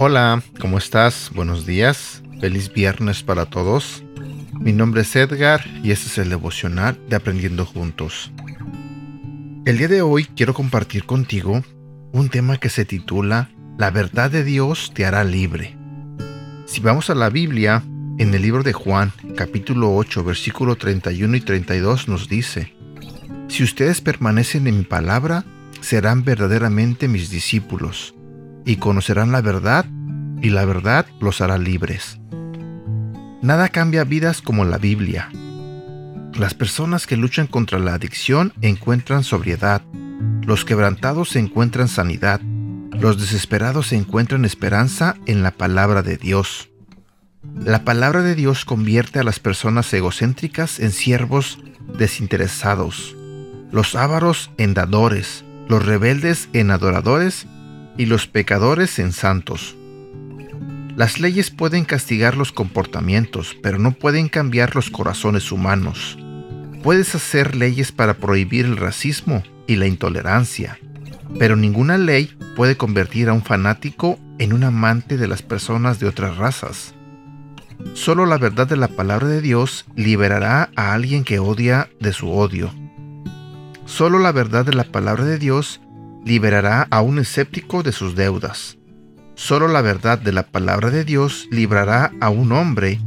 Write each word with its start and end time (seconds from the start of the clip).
Hola, 0.00 0.44
¿cómo 0.60 0.78
estás? 0.78 1.32
Buenos 1.34 1.66
días. 1.66 2.22
Feliz 2.40 2.72
viernes 2.72 3.24
para 3.24 3.46
todos. 3.46 4.04
Mi 4.52 4.72
nombre 4.72 5.00
es 5.00 5.16
Edgar 5.16 5.66
y 5.82 5.90
este 5.90 6.06
es 6.06 6.18
el 6.18 6.30
devocional 6.30 6.96
de 7.08 7.16
Aprendiendo 7.16 7.66
Juntos. 7.66 8.30
El 9.66 9.76
día 9.76 9.88
de 9.88 10.02
hoy 10.02 10.26
quiero 10.36 10.54
compartir 10.54 11.04
contigo 11.04 11.64
un 12.12 12.28
tema 12.28 12.58
que 12.58 12.68
se 12.68 12.84
titula 12.84 13.50
La 13.76 13.90
verdad 13.90 14.30
de 14.30 14.44
Dios 14.44 14.92
te 14.94 15.04
hará 15.04 15.24
libre. 15.24 15.76
Si 16.66 16.80
vamos 16.80 17.10
a 17.10 17.16
la 17.16 17.28
Biblia, 17.28 17.82
en 18.18 18.32
el 18.32 18.42
libro 18.42 18.62
de 18.62 18.74
Juan, 18.74 19.12
capítulo 19.36 19.96
8, 19.96 20.22
versículo 20.22 20.76
31 20.76 21.36
y 21.38 21.40
32 21.40 22.06
nos 22.06 22.28
dice, 22.28 22.72
Si 23.48 23.64
ustedes 23.64 24.00
permanecen 24.00 24.68
en 24.68 24.78
mi 24.78 24.84
palabra, 24.84 25.44
serán 25.80 26.22
verdaderamente 26.22 27.08
mis 27.08 27.30
discípulos, 27.30 28.14
y 28.64 28.76
conocerán 28.76 29.32
la 29.32 29.40
verdad, 29.40 29.86
y 30.40 30.50
la 30.50 30.64
verdad 30.64 31.06
los 31.20 31.40
hará 31.40 31.58
libres. 31.58 32.18
Nada 33.40 33.68
cambia 33.68 34.04
vidas 34.04 34.42
como 34.42 34.64
la 34.64 34.78
Biblia. 34.78 35.30
Las 36.34 36.54
personas 36.54 37.06
que 37.06 37.16
luchan 37.16 37.46
contra 37.46 37.78
la 37.78 37.94
adicción 37.94 38.52
encuentran 38.60 39.24
sobriedad, 39.24 39.82
los 40.44 40.64
quebrantados 40.64 41.36
encuentran 41.36 41.88
sanidad, 41.88 42.40
los 42.92 43.20
desesperados 43.20 43.92
encuentran 43.92 44.44
esperanza 44.44 45.16
en 45.26 45.42
la 45.42 45.52
palabra 45.52 46.02
de 46.02 46.16
Dios. 46.16 46.70
La 47.64 47.84
palabra 47.84 48.22
de 48.22 48.34
Dios 48.34 48.64
convierte 48.64 49.20
a 49.20 49.24
las 49.24 49.38
personas 49.38 49.92
egocéntricas 49.92 50.80
en 50.80 50.90
siervos 50.90 51.58
desinteresados, 51.96 53.16
los 53.70 53.94
ávaros 53.94 54.50
en 54.58 54.74
dadores, 54.74 55.44
los 55.68 55.84
rebeldes 55.84 56.48
en 56.52 56.70
adoradores 56.70 57.46
y 57.98 58.06
los 58.06 58.26
pecadores 58.26 58.98
en 58.98 59.12
santos. 59.12 59.76
Las 60.96 61.20
leyes 61.20 61.50
pueden 61.50 61.84
castigar 61.84 62.36
los 62.36 62.52
comportamientos, 62.52 63.56
pero 63.62 63.78
no 63.78 63.92
pueden 63.92 64.28
cambiar 64.28 64.74
los 64.74 64.88
corazones 64.88 65.52
humanos. 65.52 66.18
Puedes 66.82 67.14
hacer 67.14 67.54
leyes 67.54 67.92
para 67.92 68.14
prohibir 68.14 68.64
el 68.64 68.76
racismo 68.76 69.42
y 69.66 69.76
la 69.76 69.86
intolerancia, 69.86 70.78
pero 71.38 71.54
ninguna 71.54 71.98
ley 71.98 72.34
puede 72.56 72.76
convertir 72.76 73.28
a 73.28 73.32
un 73.32 73.42
fanático 73.42 74.18
en 74.38 74.52
un 74.52 74.64
amante 74.64 75.16
de 75.16 75.28
las 75.28 75.42
personas 75.42 76.00
de 76.00 76.06
otras 76.06 76.36
razas. 76.36 76.94
Solo 77.94 78.26
la 78.26 78.38
verdad 78.38 78.66
de 78.66 78.76
la 78.76 78.88
palabra 78.88 79.28
de 79.28 79.40
Dios 79.40 79.86
liberará 79.94 80.70
a 80.74 80.94
alguien 80.94 81.24
que 81.24 81.38
odia 81.38 81.90
de 82.00 82.12
su 82.12 82.30
odio. 82.30 82.72
Solo 83.86 84.18
la 84.18 84.32
verdad 84.32 84.64
de 84.64 84.74
la 84.74 84.84
palabra 84.84 85.24
de 85.24 85.38
Dios 85.38 85.80
liberará 86.24 86.86
a 86.90 87.02
un 87.02 87.18
escéptico 87.18 87.82
de 87.82 87.92
sus 87.92 88.14
deudas. 88.14 88.78
Solo 89.34 89.68
la 89.68 89.82
verdad 89.82 90.18
de 90.18 90.32
la 90.32 90.44
palabra 90.44 90.90
de 90.90 91.04
Dios 91.04 91.48
librará 91.50 92.12
a 92.20 92.28
un 92.28 92.52
hombre 92.52 93.00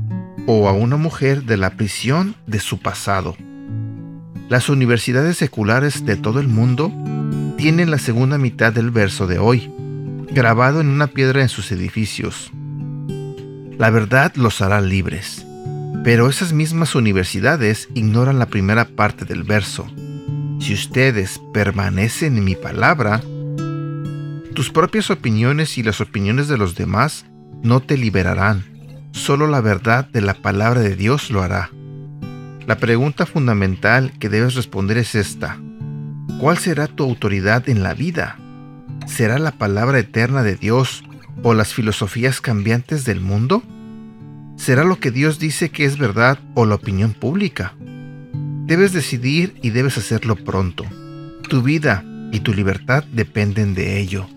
o 0.48 0.68
a 0.70 0.72
una 0.72 0.98
mujer 0.98 1.44
de 1.44 1.58
la 1.58 1.72
prisión 1.72 2.36
de 2.48 2.60
su 2.60 2.80
pasado. 2.80 3.36
Las 4.50 4.70
universidades 4.70 5.38
seculares 5.38 6.06
de 6.06 6.16
todo 6.16 6.40
el 6.40 6.48
mundo 6.48 6.92
tienen 7.58 7.92
la 7.92 8.00
segunda 8.00 8.38
mitad 8.38 8.74
del 8.74 8.92
verso 8.92 9.28
de 9.28 9.40
hoy, 9.40 9.72
grabado 10.32 10.82
en 10.82 10.88
una 10.88 11.08
piedra 11.08 11.42
en 11.42 11.50
sus 11.50 11.72
edificios. 11.72 12.52
La 13.78 13.90
verdad 13.90 14.34
los 14.36 14.62
hará 14.62 14.82
libres. 14.82 15.46
Pero 16.04 16.30
esas 16.30 16.52
mismas 16.52 16.96
universidades 16.96 17.88
ignoran 17.94 18.40
la 18.40 18.48
primera 18.48 18.86
parte 18.86 19.26
del 19.26 19.44
verso. 19.44 19.86
Si 20.62 20.76
ustedes 20.76 21.42
permanecen 21.56 22.38
en 22.38 22.44
mi 22.44 22.56
palabra, 22.56 23.20
tus 24.54 24.70
propias 24.70 25.10
opiniones 25.10 25.80
y 25.80 25.84
las 25.84 26.02
opiniones 26.02 26.48
de 26.48 26.60
los 26.60 26.76
demás 26.76 27.26
no 27.64 27.80
te 27.80 27.98
liberarán. 27.98 28.64
Solo 29.12 29.48
la 29.48 29.60
verdad 29.60 30.08
de 30.10 30.22
la 30.22 30.36
palabra 30.36 30.82
de 30.82 30.96
Dios 30.96 31.32
lo 31.32 31.42
hará. 31.42 31.72
La 32.68 32.78
pregunta 32.78 33.26
fundamental 33.26 34.14
que 34.20 34.30
debes 34.30 34.54
responder 34.54 35.00
es 35.00 35.16
esta. 35.16 35.60
¿Cuál 36.40 36.60
será 36.60 36.86
tu 36.86 37.06
autoridad 37.06 37.68
en 37.68 37.82
la 37.82 37.96
vida? 37.96 38.38
¿Será 39.08 39.40
la 39.40 39.54
palabra 39.54 39.98
eterna 39.98 40.44
de 40.44 40.58
Dios 40.58 41.04
o 41.42 41.56
las 41.56 41.74
filosofías 41.74 42.40
cambiantes 42.40 43.04
del 43.04 43.20
mundo? 43.20 43.64
¿Será 44.58 44.84
lo 44.84 45.00
que 45.00 45.10
Dios 45.10 45.40
dice 45.40 45.70
que 45.70 45.86
es 45.86 45.98
verdad 45.98 46.38
o 46.54 46.68
la 46.68 46.76
opinión 46.76 47.14
pública? 47.14 47.74
Debes 48.72 48.94
decidir 48.94 49.54
y 49.62 49.72
debes 49.72 49.98
hacerlo 49.98 50.38
pronto. 50.38 50.86
Tu 51.50 51.62
vida 51.62 52.06
y 52.32 52.40
tu 52.40 52.54
libertad 52.54 53.04
dependen 53.12 53.74
de 53.74 54.00
ello. 54.00 54.30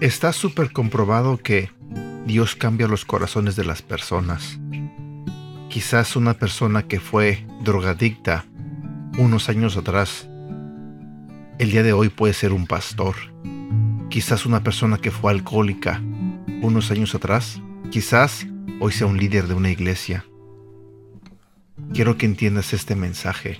Está 0.00 0.32
súper 0.32 0.72
comprobado 0.72 1.38
que 1.38 1.70
Dios 2.26 2.56
cambia 2.56 2.88
los 2.88 3.04
corazones 3.04 3.54
de 3.54 3.64
las 3.64 3.80
personas. 3.80 4.58
Quizás 5.68 6.16
una 6.16 6.34
persona 6.34 6.82
que 6.82 6.98
fue 6.98 7.46
drogadicta 7.62 8.44
unos 9.18 9.48
años 9.48 9.76
atrás, 9.76 10.28
el 11.60 11.70
día 11.70 11.84
de 11.84 11.92
hoy 11.92 12.08
puede 12.08 12.34
ser 12.34 12.52
un 12.52 12.66
pastor. 12.66 13.14
Quizás 14.10 14.46
una 14.46 14.64
persona 14.64 14.98
que 14.98 15.12
fue 15.12 15.30
alcohólica 15.30 16.02
unos 16.60 16.90
años 16.90 17.14
atrás, 17.14 17.62
quizás 17.92 18.48
hoy 18.80 18.90
sea 18.90 19.06
un 19.06 19.18
líder 19.18 19.46
de 19.46 19.54
una 19.54 19.70
iglesia. 19.70 20.24
Quiero 21.94 22.18
que 22.18 22.26
entiendas 22.26 22.74
este 22.74 22.94
mensaje. 22.94 23.58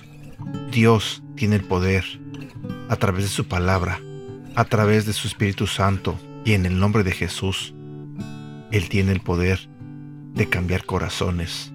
Dios 0.71 1.23
tiene 1.35 1.55
el 1.55 1.63
poder 1.63 2.03
a 2.89 2.95
través 2.95 3.23
de 3.23 3.29
su 3.29 3.47
palabra, 3.47 3.99
a 4.55 4.65
través 4.65 5.05
de 5.05 5.13
su 5.13 5.27
Espíritu 5.27 5.65
Santo 5.65 6.19
y 6.45 6.53
en 6.53 6.67
el 6.67 6.79
nombre 6.79 7.03
de 7.03 7.11
Jesús. 7.11 7.73
Él 8.71 8.87
tiene 8.89 9.13
el 9.13 9.19
poder 9.21 9.67
de 10.33 10.47
cambiar 10.47 10.85
corazones, 10.85 11.71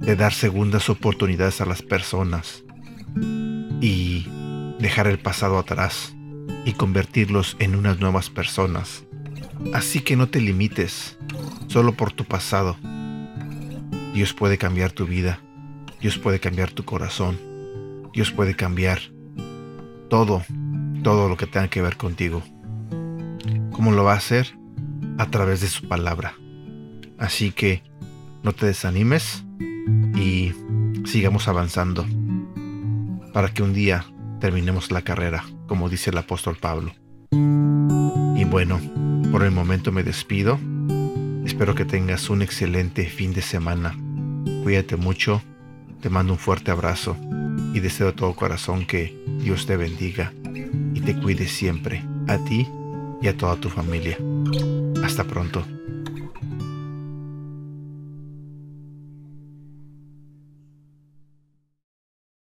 de 0.00 0.16
dar 0.16 0.32
segundas 0.32 0.88
oportunidades 0.88 1.60
a 1.60 1.66
las 1.66 1.82
personas 1.82 2.64
y 3.80 4.26
dejar 4.78 5.06
el 5.06 5.18
pasado 5.18 5.58
atrás 5.58 6.14
y 6.64 6.72
convertirlos 6.72 7.56
en 7.58 7.74
unas 7.74 8.00
nuevas 8.00 8.30
personas. 8.30 9.04
Así 9.74 10.00
que 10.00 10.16
no 10.16 10.28
te 10.28 10.40
limites 10.40 11.18
solo 11.66 11.92
por 11.92 12.12
tu 12.12 12.24
pasado. 12.24 12.76
Dios 14.14 14.32
puede 14.32 14.56
cambiar 14.56 14.92
tu 14.92 15.06
vida 15.06 15.40
Dios 16.00 16.18
puede 16.18 16.38
cambiar 16.38 16.70
tu 16.70 16.84
corazón. 16.84 17.38
Dios 18.12 18.30
puede 18.30 18.54
cambiar 18.54 19.00
todo, 20.08 20.44
todo 21.02 21.28
lo 21.28 21.36
que 21.36 21.46
tenga 21.46 21.68
que 21.68 21.82
ver 21.82 21.96
contigo. 21.96 22.42
¿Cómo 23.72 23.92
lo 23.92 24.04
va 24.04 24.14
a 24.14 24.16
hacer? 24.16 24.56
A 25.18 25.26
través 25.26 25.60
de 25.60 25.68
su 25.68 25.88
palabra. 25.88 26.34
Así 27.18 27.50
que 27.50 27.82
no 28.42 28.52
te 28.52 28.66
desanimes 28.66 29.44
y 30.14 30.52
sigamos 31.04 31.48
avanzando 31.48 32.06
para 33.32 33.52
que 33.52 33.62
un 33.62 33.74
día 33.74 34.06
terminemos 34.40 34.90
la 34.92 35.02
carrera, 35.02 35.44
como 35.66 35.88
dice 35.88 36.10
el 36.10 36.18
apóstol 36.18 36.56
Pablo. 36.56 36.92
Y 37.32 38.44
bueno, 38.44 38.80
por 39.32 39.42
el 39.42 39.50
momento 39.50 39.90
me 39.90 40.04
despido. 40.04 40.58
Espero 41.44 41.74
que 41.74 41.84
tengas 41.84 42.30
un 42.30 42.42
excelente 42.42 43.06
fin 43.06 43.32
de 43.32 43.42
semana. 43.42 43.96
Cuídate 44.62 44.96
mucho 44.96 45.42
te 46.00 46.10
mando 46.10 46.32
un 46.32 46.38
fuerte 46.38 46.70
abrazo 46.70 47.16
y 47.74 47.80
deseo 47.80 48.08
de 48.08 48.12
todo 48.12 48.34
corazón 48.34 48.86
que 48.86 49.16
Dios 49.40 49.66
te 49.66 49.76
bendiga 49.76 50.32
y 50.94 51.00
te 51.00 51.14
cuide 51.14 51.46
siempre, 51.46 52.04
a 52.26 52.38
ti 52.38 52.66
y 53.20 53.28
a 53.28 53.36
toda 53.36 53.56
tu 53.56 53.68
familia. 53.68 54.16
Hasta 55.02 55.24
pronto. 55.24 55.64